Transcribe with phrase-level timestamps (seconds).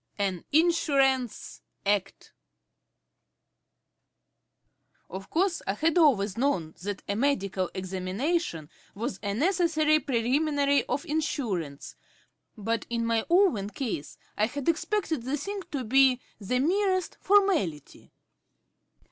[0.17, 2.33] AN INSURANCE ACT
[5.11, 10.99] Of course I had always known that a medical examination was a necessary preliminary to
[11.07, 11.93] insurance,
[12.57, 18.11] but in my own case I had expected the thing to be the merest formality.